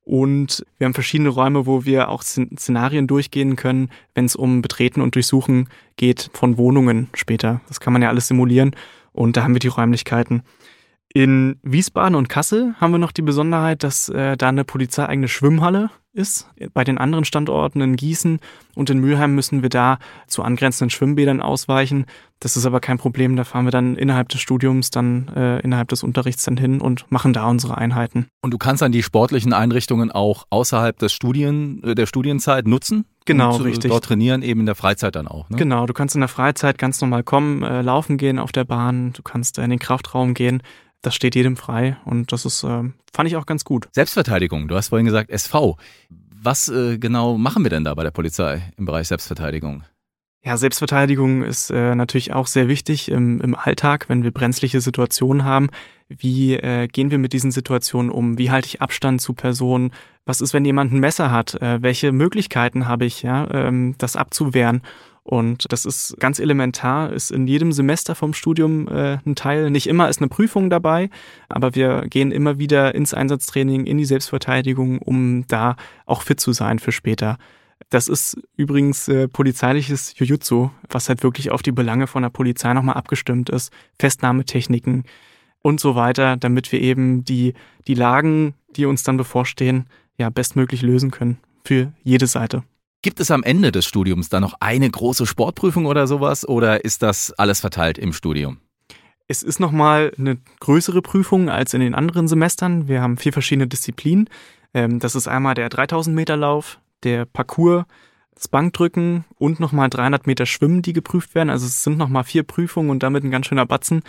und 0.05 0.65
wir 0.79 0.87
haben 0.87 0.95
verschiedene 0.95 1.29
Räume, 1.29 1.67
wo 1.67 1.85
wir 1.85 2.09
auch 2.09 2.23
Szenarien 2.23 3.07
durchgehen 3.07 3.57
können, 3.57 3.91
wenn 4.15 4.25
es 4.25 4.37
um 4.37 4.63
Betreten 4.63 5.01
und 5.01 5.15
Durchsuchen 5.15 5.69
geht 5.97 6.31
von 6.33 6.59
Wohnungen 6.59 7.09
später. 7.15 7.61
Das 7.69 7.81
kann 7.81 7.93
man 7.93 8.03
ja 8.03 8.09
alles 8.09 8.29
simulieren 8.29 8.75
und 9.13 9.37
da 9.37 9.43
haben 9.43 9.55
wir 9.55 9.61
die 9.61 9.69
Räumlichkeiten. 9.69 10.43
In 11.15 11.59
Wiesbaden 11.63 12.15
und 12.15 12.29
Kassel 12.29 12.75
haben 12.81 12.93
wir 12.93 12.99
noch 12.99 13.13
die 13.13 13.23
Besonderheit, 13.23 13.83
dass 13.83 14.09
äh, 14.09 14.37
da 14.37 14.49
eine 14.49 14.65
polizeieigene 14.65 15.29
Schwimmhalle 15.29 15.91
ist. 16.13 16.49
Bei 16.75 16.85
den 16.85 16.99
anderen 16.99 17.25
Standorten 17.25 17.81
in 17.81 17.97
Gießen 17.97 18.39
und 18.75 18.91
in 18.91 18.99
Mülheim 18.99 19.35
müssen 19.35 19.63
wir 19.63 19.69
da 19.69 19.99
zu 20.27 20.43
angrenzenden 20.43 20.91
Schwimmbädern 20.91 21.41
ausweichen. 21.41 22.07
Das 22.41 22.57
ist 22.57 22.67
aber 22.67 22.81
kein 22.81 22.99
Problem. 22.99 23.37
Da 23.37 23.45
fahren 23.45 23.65
wir 23.65 23.71
dann 23.71 23.97
innerhalb 23.97 24.29
des 24.29 24.41
Studiums, 24.41 24.91
dann 24.91 25.29
äh, 25.29 25.61
innerhalb 25.61 25.89
des 25.89 26.03
Unterrichts 26.03 26.45
dann 26.45 26.57
hin 26.57 26.81
und 26.81 27.11
machen 27.11 27.33
da 27.33 27.47
unsere 27.47 27.79
Einheiten. 27.79 28.27
Und 28.43 28.53
du 28.53 28.59
kannst 28.59 28.83
dann 28.83 28.93
die 28.93 29.03
sportlichen 29.03 29.53
Einrichtungen 29.53 30.11
auch 30.11 30.45
außerhalb 30.51 30.99
des 30.99 31.13
Studien, 31.13 31.83
äh, 31.85 31.95
der 31.95 32.07
Studienzeit 32.07 32.67
nutzen? 32.67 33.05
Genau, 33.25 33.57
und, 33.57 33.63
richtig. 33.63 33.91
Dort 33.91 34.05
trainieren, 34.05 34.43
eben 34.43 34.61
in 34.61 34.67
der 34.67 34.75
Freizeit 34.75 35.15
dann 35.15 35.29
auch. 35.29 35.49
Ne? 35.49 35.57
Genau, 35.57 35.87
du 35.87 35.93
kannst 35.93 36.17
in 36.17 36.21
der 36.21 36.29
Freizeit 36.29 36.79
ganz 36.79 37.01
normal 37.01 37.23
kommen, 37.23 37.63
äh, 37.63 37.83
laufen 37.83 38.17
gehen 38.17 38.39
auf 38.39 38.51
der 38.51 38.65
Bahn, 38.65 39.13
du 39.13 39.23
kannst 39.23 39.59
in 39.59 39.71
den 39.71 39.79
Kraftraum 39.79 40.35
gehen 40.35 40.63
das 41.03 41.15
steht 41.15 41.35
jedem 41.35 41.57
frei 41.57 41.97
und 42.05 42.33
das 42.33 42.45
ist, 42.45 42.63
äh, 42.65 42.83
fand 43.13 43.29
ich 43.29 43.37
auch 43.37 43.47
ganz 43.47 43.65
gut. 43.65 43.89
Selbstverteidigung, 43.93 44.69
du 44.69 44.77
hast 44.77 44.89
vorhin 44.89 45.07
gesagt 45.07 45.31
SV. 45.31 45.77
Was 46.45 46.69
äh, 46.69 46.99
genau 46.99 47.37
machen 47.37 47.63
wir 47.65 47.71
denn 47.71 47.85
da 47.85 47.95
bei 47.95 48.03
der 48.03 48.11
Polizei 48.11 48.73
im 48.77 48.85
Bereich 48.85 49.09
Selbstverteidigung? 49.09 49.85
Ja, 50.45 50.57
Selbstverteidigung 50.57 51.45
ist 51.45 51.71
äh, 51.71 51.95
natürlich 51.95 52.33
auch 52.33 52.49
sehr 52.49 52.67
wichtig 52.67 53.09
im, 53.13 53.41
im 53.41 53.55
Alltag, 53.55 54.09
wenn 54.09 54.25
wir 54.25 54.33
brenzliche 54.33 54.81
Situationen 54.81 55.45
haben. 55.45 55.71
Wie 56.09 56.55
äh, 56.55 56.89
gehen 56.89 57.13
wir 57.13 57.19
mit 57.19 57.33
diesen 57.33 57.53
Situationen 57.53 58.11
um? 58.11 58.39
Wie 58.39 58.51
halte 58.51 58.67
ich 58.67 58.83
Abstand 58.83 59.21
zu 59.21 59.35
Personen? 59.35 59.93
Was 60.25 60.41
ist, 60.41 60.53
wenn 60.53 60.65
jemand 60.65 60.93
ein 60.93 60.99
Messer 60.99 61.31
hat? 61.31 61.55
Äh, 61.63 61.81
welche 61.83 62.11
Möglichkeiten 62.11 62.89
habe 62.89 63.05
ich, 63.05 63.23
ja, 63.23 63.49
ähm, 63.53 63.95
das 63.99 64.17
abzuwehren? 64.17 64.83
Und 65.25 65.73
das 65.73 65.87
ist 65.87 66.17
ganz 66.19 66.41
elementar, 66.41 67.13
ist 67.13 67.31
in 67.31 67.47
jedem 67.47 67.71
Semester 67.71 68.17
vom 68.17 68.35
Studium 68.35 68.89
äh, 68.89 69.19
ein 69.25 69.37
Teil. 69.37 69.71
Nicht 69.71 69.87
immer 69.87 70.09
ist 70.09 70.21
eine 70.21 70.29
Prüfung 70.29 70.69
dabei, 70.69 71.11
aber 71.49 71.77
wir 71.77 72.07
gehen 72.09 72.33
immer 72.33 72.59
wieder 72.59 72.95
ins 72.95 73.15
Einsatztraining, 73.15 73.87
in 73.87 73.99
die 73.99 74.05
Selbstverteidigung, 74.05 74.99
um 74.99 75.47
da 75.47 75.77
auch 76.07 76.23
fit 76.23 76.41
zu 76.41 76.53
sein 76.53 76.81
für 76.81 76.91
später. 76.91 77.39
Das 77.91 78.09
ist 78.09 78.37
übrigens 78.57 79.07
äh, 79.09 79.29
polizeiliches 79.29 80.15
Jujutsu, 80.17 80.71
was 80.89 81.09
halt 81.09 81.23
wirklich 81.23 81.51
auf 81.51 81.63
die 81.63 81.73
Belange 81.73 82.07
von 82.07 82.23
der 82.23 82.31
Polizei 82.31 82.73
nochmal 82.75 82.97
abgestimmt 82.97 83.49
ist. 83.49 83.73
Festnahmetechniken 83.99 85.05
und 85.63 85.79
so 85.79 85.95
weiter, 85.95 86.37
damit 86.37 86.73
wir 86.73 86.81
eben 86.81 87.25
die, 87.25 87.55
die 87.87 87.95
Lagen, 87.95 88.55
die 88.77 88.87
uns 88.87 89.05
dann 89.05 89.17
bevorstehen, 89.17 89.87
ja 90.19 90.31
bestmöglich 90.31 90.83
lösen 90.83 91.11
können 91.11 91.39
für 91.65 91.93
jede 92.03 92.27
Seite. 92.27 92.65
Gibt 93.03 93.19
es 93.19 93.33
am 93.33 93.43
Ende 93.43 93.73
des 93.73 93.85
Studiums 93.85 94.29
da 94.29 94.39
noch 94.39 94.55
eine 94.61 94.89
große 94.89 95.27
Sportprüfung 95.27 95.87
oder 95.87 96.07
sowas 96.07 96.49
oder 96.49 96.85
ist 96.85 97.03
das 97.03 97.33
alles 97.33 97.59
verteilt 97.59 97.99
im 97.99 98.13
Studium? 98.13 98.59
Es 99.27 99.43
ist 99.43 99.59
nochmal 99.59 100.13
eine 100.17 100.39
größere 100.61 101.03
Prüfung 101.03 101.51
als 101.51 101.75
in 101.75 101.81
den 101.81 101.97
anderen 101.97 102.29
Semestern. 102.29 102.87
Wir 102.87 103.03
haben 103.03 103.17
vier 103.17 103.33
verschiedene 103.33 103.67
Disziplinen. 103.67 104.31
Ähm, 104.73 105.01
das 105.01 105.17
ist 105.17 105.27
einmal 105.27 105.55
der 105.55 105.69
3000 105.69 106.15
Meter 106.15 106.37
Lauf, 106.37 106.79
der 107.03 107.25
Parcours, 107.25 107.87
das 108.37 108.47
Bankdrücken 108.47 109.25
und 109.37 109.59
nochmal 109.59 109.91
300 109.91 110.29
Meter 110.29 110.47
Schwimmen, 110.47 110.83
die 110.83 110.93
geprüft 110.93 111.35
werden. 111.35 111.51
Also 111.51 111.67
es 111.67 111.83
sind 111.83 111.99
nochmal 111.99 112.23
vier 112.23 112.45
Prüfungen 112.45 112.91
und 112.91 113.03
damit 113.03 113.25
ein 113.25 113.33
ganz 113.33 113.47
schöner 113.47 113.67
Batzen. 113.67 114.03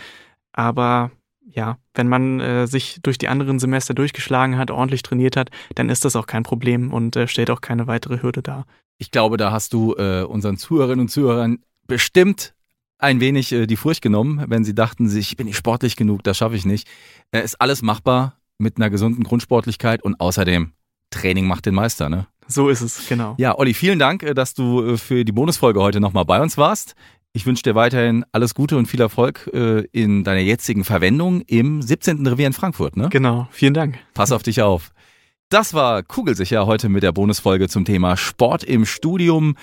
Aber 0.52 1.10
ja, 1.50 1.78
wenn 1.94 2.08
man 2.08 2.38
äh, 2.40 2.66
sich 2.68 3.00
durch 3.02 3.18
die 3.18 3.28
anderen 3.28 3.58
Semester 3.58 3.92
durchgeschlagen 3.92 4.56
hat, 4.56 4.70
ordentlich 4.70 5.02
trainiert 5.02 5.36
hat, 5.36 5.50
dann 5.74 5.88
ist 5.88 6.04
das 6.04 6.14
auch 6.14 6.26
kein 6.26 6.44
Problem 6.44 6.92
und 6.92 7.16
äh, 7.16 7.26
stellt 7.26 7.50
auch 7.50 7.60
keine 7.60 7.86
weitere 7.86 8.22
Hürde 8.22 8.42
dar. 8.42 8.66
Ich 8.98 9.10
glaube, 9.10 9.36
da 9.36 9.50
hast 9.52 9.72
du 9.72 9.94
äh, 9.94 10.22
unseren 10.22 10.56
Zuhörerinnen 10.56 11.00
und 11.00 11.08
Zuhörern 11.08 11.58
bestimmt 11.86 12.54
ein 12.98 13.20
wenig 13.20 13.52
äh, 13.52 13.66
die 13.66 13.76
Furcht 13.76 14.02
genommen, 14.02 14.44
wenn 14.48 14.64
sie 14.64 14.74
dachten, 14.74 15.14
ich 15.16 15.36
bin 15.36 15.46
nicht 15.46 15.56
sportlich 15.56 15.96
genug, 15.96 16.22
das 16.22 16.36
schaffe 16.36 16.56
ich 16.56 16.64
nicht. 16.64 16.88
Äh, 17.32 17.42
ist 17.42 17.60
alles 17.60 17.82
machbar 17.82 18.38
mit 18.58 18.76
einer 18.76 18.90
gesunden 18.90 19.24
Grundsportlichkeit 19.24 20.02
und 20.02 20.20
außerdem 20.20 20.72
Training 21.10 21.46
macht 21.46 21.66
den 21.66 21.74
Meister, 21.74 22.08
ne? 22.08 22.26
So 22.46 22.68
ist 22.68 22.82
es, 22.82 23.08
genau. 23.08 23.34
Ja, 23.38 23.58
Olli, 23.58 23.72
vielen 23.72 23.98
Dank, 23.98 24.22
äh, 24.22 24.34
dass 24.34 24.54
du 24.54 24.82
äh, 24.82 24.96
für 24.96 25.24
die 25.24 25.32
Bonusfolge 25.32 25.80
heute 25.80 26.00
nochmal 26.00 26.24
bei 26.24 26.40
uns 26.40 26.56
warst. 26.56 26.94
Ich 27.32 27.46
wünsche 27.46 27.64
dir 27.64 27.74
weiterhin 27.74 28.24
alles 28.30 28.54
Gute 28.54 28.76
und 28.76 28.86
viel 28.86 29.00
Erfolg 29.00 29.50
äh, 29.52 29.80
in 29.90 30.22
deiner 30.22 30.40
jetzigen 30.40 30.84
Verwendung 30.84 31.40
im 31.42 31.82
17. 31.82 32.24
Revier 32.26 32.46
in 32.46 32.52
Frankfurt, 32.52 32.96
ne? 32.96 33.08
Genau, 33.10 33.48
vielen 33.50 33.74
Dank. 33.74 33.98
Pass 34.14 34.30
auf 34.30 34.42
dich 34.42 34.62
auf. 34.62 34.92
Das 35.54 35.72
war 35.72 36.02
Kugelsicher 36.02 36.66
heute 36.66 36.88
mit 36.88 37.04
der 37.04 37.12
Bonusfolge 37.12 37.68
zum 37.68 37.84
Thema 37.84 38.16
Sport 38.16 38.64
im 38.64 38.84
Studium. 38.84 39.54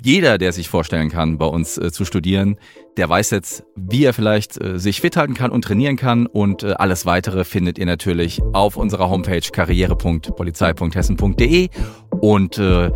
Jeder, 0.00 0.38
der 0.38 0.52
sich 0.52 0.68
vorstellen 0.68 1.10
kann, 1.10 1.38
bei 1.38 1.46
uns 1.46 1.76
äh, 1.76 1.90
zu 1.90 2.04
studieren, 2.04 2.56
der 2.96 3.08
weiß 3.08 3.32
jetzt, 3.32 3.64
wie 3.74 4.04
er 4.04 4.14
vielleicht 4.14 4.62
äh, 4.62 4.78
sich 4.78 5.00
fit 5.00 5.16
halten 5.16 5.34
kann 5.34 5.50
und 5.50 5.62
trainieren 5.62 5.96
kann. 5.96 6.28
Und 6.28 6.62
äh, 6.62 6.74
alles 6.74 7.04
weitere 7.04 7.44
findet 7.44 7.78
ihr 7.78 7.86
natürlich 7.86 8.40
auf 8.52 8.76
unserer 8.76 9.10
Homepage 9.10 9.40
karriere.polizei.hessen.de. 9.40 11.68
Und 12.20 12.58
äh, 12.58 12.92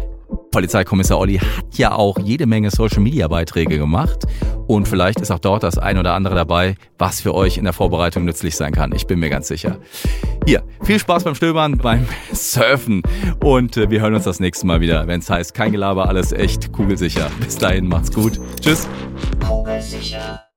Polizeikommissar 0.51 1.19
Olli 1.19 1.39
hat 1.39 1.79
ja 1.79 1.93
auch 1.93 2.19
jede 2.19 2.47
Menge 2.47 2.71
Social-Media-Beiträge 2.71 3.79
gemacht 3.79 4.27
und 4.67 4.89
vielleicht 4.89 5.21
ist 5.21 5.31
auch 5.31 5.39
dort 5.39 5.63
das 5.63 5.79
ein 5.79 5.97
oder 5.97 6.15
andere 6.15 6.35
dabei, 6.35 6.75
was 6.99 7.21
für 7.21 7.35
euch 7.35 7.57
in 7.57 7.65
der 7.65 7.73
Vorbereitung 7.73 8.25
nützlich 8.25 8.57
sein 8.57 8.73
kann. 8.73 8.93
Ich 8.93 9.07
bin 9.07 9.21
mir 9.21 9.31
ganz 9.31 9.49
sicher. 9.49 9.79
Hier, 10.47 10.63
viel 10.83 10.99
Spaß 10.99 11.25
beim 11.25 11.35
Stöbern, 11.35 11.79
beim 11.79 12.07
Surfen 12.33 13.03
und 13.45 13.77
äh, 13.77 13.91
wir 13.91 14.01
hören 14.01 14.15
uns 14.15 14.25
das 14.25 14.41
nächste 14.41 14.67
Mal 14.67 14.81
wieder, 14.81 15.07
wenn 15.07 15.21
es 15.21 15.31
heißt, 15.31 15.55
kein 15.55 15.73
Gelaber, 15.73 16.09
alles 16.09 16.33
echt 16.33 16.73
kugelsicher. 16.73 17.31
Bis 17.41 17.57
dahin, 17.57 17.87
macht's 17.87 18.13
gut. 18.13 18.41
Tschüss. 18.61 18.89
Kugelsicher. 19.47 20.50